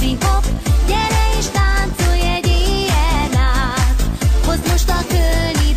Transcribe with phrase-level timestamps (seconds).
[0.00, 0.44] hop, nyuszi hop
[2.36, 3.98] egy éjjel át
[4.46, 4.90] Hozd most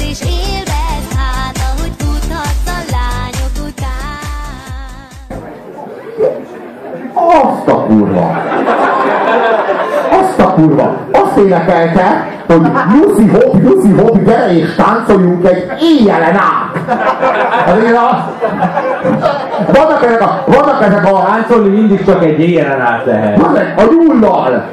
[0.09, 4.23] és élvezd hát Ahogy futhatsz a lányok után
[7.13, 8.41] Azt a kurva!
[10.11, 11.01] Azt a kurva!
[11.37, 12.61] Énekelte, hogy
[12.93, 16.97] Jussi hop, Jussi hop, gyere és táncoljunk egy éjjelen át!
[17.67, 18.33] Azért a...
[19.71, 20.43] Vannak ezek a...
[20.45, 21.23] Vannak ezek a...
[21.25, 23.41] Táncolni mindig csak egy éjjelen át lehet.
[23.41, 24.63] Vannak a nyullal!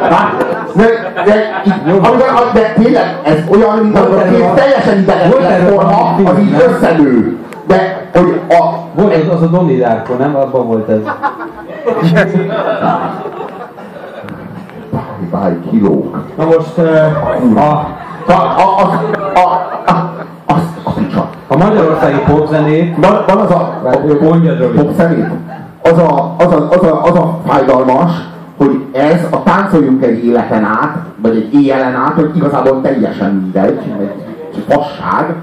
[0.00, 0.44] Hát,
[0.74, 0.84] de,
[1.24, 5.32] de, amikor, de tényleg ez olyan, mint amikor a két teljesen ideges
[5.68, 7.38] forma, az így összenő.
[7.66, 8.82] De, hogy a...
[8.94, 10.36] Volt az, az a Donnie Darko, nem?
[10.36, 11.00] Abban volt ez.
[15.30, 16.16] Báj, kilók.
[16.36, 17.88] Na most uh, a,
[18.26, 19.00] A, a, a,
[19.34, 19.40] a,
[19.86, 20.03] a.
[21.54, 23.80] a magyarországi popzenét, Van, van az a,
[24.20, 24.76] Mondjad, Robi.
[24.76, 25.26] pop szemét,
[25.82, 28.10] az a, az, a, az, a, az a fájdalmas,
[28.56, 33.78] hogy ez a táncoljunk egy életen át, vagy egy éjjelen át, hogy igazából teljesen mindegy,
[34.52, 35.34] egy fasság,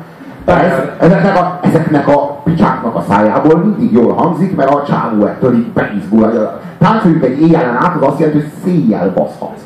[0.46, 5.54] ez, ezeknek, a, ezeknek a picsáknak a szájából mindig jól hangzik, mert a csávó ettől
[5.54, 6.50] így beizgul.
[6.80, 9.64] Táncoljunk egy éjjelen át, az azt jelenti, hogy széjjel baszhatsz.